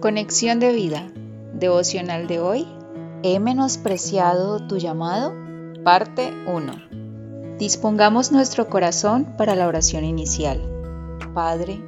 [0.00, 1.12] Conexión de vida.
[1.52, 2.66] Devocional de hoy.
[3.22, 5.34] ¿He menospreciado tu llamado?
[5.84, 7.58] Parte 1.
[7.58, 10.58] Dispongamos nuestro corazón para la oración inicial.
[11.34, 11.84] Padre,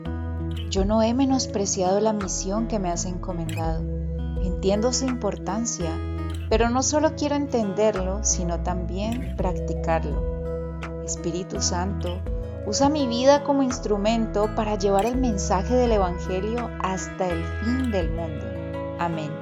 [0.69, 3.83] yo no he menospreciado la misión que me has encomendado.
[4.43, 5.91] Entiendo su importancia,
[6.51, 10.23] pero no solo quiero entenderlo, sino también practicarlo.
[11.07, 12.21] Espíritu Santo,
[12.65, 18.09] Usa mi vida como instrumento para llevar el mensaje del Evangelio hasta el fin del
[18.13, 18.45] mundo.
[19.00, 19.32] Amén.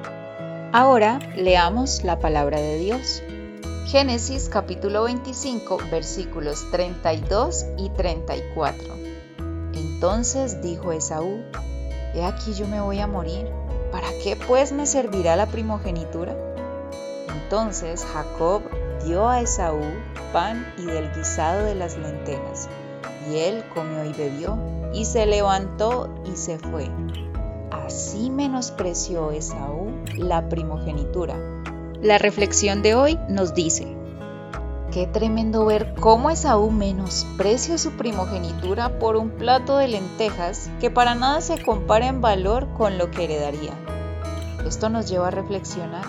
[0.73, 3.21] Ahora leamos la palabra de Dios.
[3.85, 8.87] Génesis capítulo 25 versículos 32 y 34.
[9.75, 11.43] Entonces dijo Esaú,
[12.15, 13.47] He aquí yo me voy a morir,
[13.91, 16.35] ¿para qué pues me servirá la primogenitura?
[17.29, 18.63] Entonces Jacob
[19.05, 19.83] dio a Esaú
[20.33, 22.67] pan y del guisado de las lentejas
[23.29, 24.57] y él comió y bebió,
[24.93, 26.89] y se levantó y se fue.
[27.71, 31.35] Así menospreció Esaú la primogenitura.
[32.01, 33.95] La reflexión de hoy nos dice,
[34.91, 41.15] Qué tremendo ver cómo Esaú menosprecia su primogenitura por un plato de lentejas que para
[41.15, 43.71] nada se compara en valor con lo que heredaría.
[44.67, 46.03] Esto nos lleva a reflexionar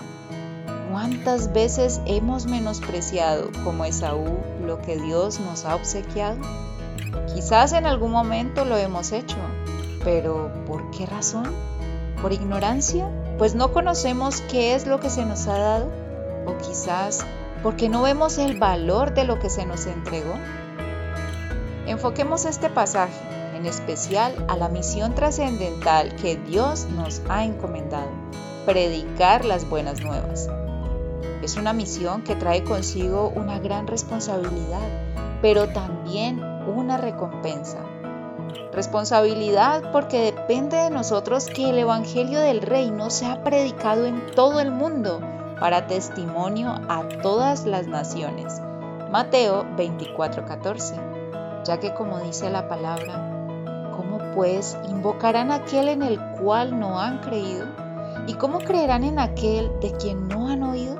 [0.91, 6.37] cuántas veces hemos menospreciado como Esaú lo que Dios nos ha obsequiado.
[7.33, 9.37] Quizás en algún momento lo hemos hecho,
[10.03, 11.51] pero ¿por qué razón?
[12.21, 13.09] ¿Por ignorancia?
[13.37, 15.91] Pues no conocemos qué es lo que se nos ha dado.
[16.45, 17.25] O quizás
[17.63, 20.33] porque no vemos el valor de lo que se nos entregó.
[21.87, 23.13] Enfoquemos este pasaje,
[23.55, 28.09] en especial a la misión trascendental que Dios nos ha encomendado,
[28.65, 30.49] predicar las buenas nuevas.
[31.41, 34.87] Es una misión que trae consigo una gran responsabilidad,
[35.41, 37.79] pero también una recompensa.
[38.71, 44.71] Responsabilidad porque depende de nosotros que el Evangelio del Reino sea predicado en todo el
[44.71, 45.19] mundo
[45.59, 48.61] para testimonio a todas las naciones.
[49.11, 51.63] Mateo 24:14.
[51.65, 57.19] Ya que como dice la palabra, ¿cómo pues invocarán aquel en el cual no han
[57.19, 57.67] creído?
[58.27, 60.99] ¿Y cómo creerán en aquel de quien no han oído?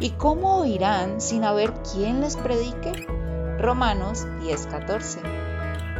[0.00, 2.92] ¿Y cómo oirán sin haber quien les predique?
[3.60, 5.20] Romanos 10:14.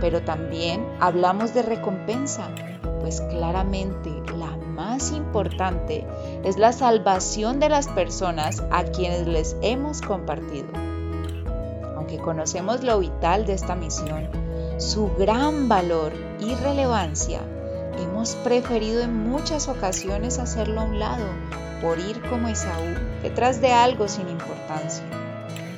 [0.01, 2.49] Pero también hablamos de recompensa,
[3.01, 6.07] pues claramente la más importante
[6.43, 10.69] es la salvación de las personas a quienes les hemos compartido.
[11.97, 14.31] Aunque conocemos lo vital de esta misión,
[14.79, 17.41] su gran valor y relevancia,
[17.99, 21.27] hemos preferido en muchas ocasiones hacerlo a un lado
[21.83, 25.05] por ir como Esaú detrás de algo sin importancia.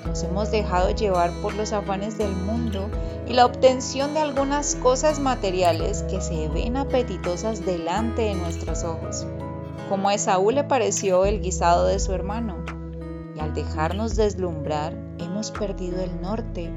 [0.07, 2.89] Nos hemos dejado llevar por los afanes del mundo
[3.27, 9.27] y la obtención de algunas cosas materiales que se ven apetitosas delante de nuestros ojos.
[9.89, 12.57] Como a Esaú le pareció el guisado de su hermano,
[13.37, 16.73] y al dejarnos deslumbrar hemos perdido el norte,